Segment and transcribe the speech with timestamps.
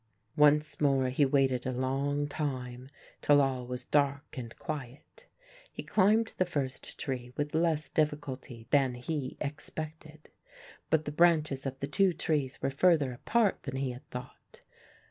[0.35, 2.89] Once more he waited a long time
[3.21, 5.27] till all was dark and quiet.
[5.71, 10.31] He climbed the first tree with less difficulty than he expected,
[10.89, 14.61] but the branches of the two trees were further apart than he had thought.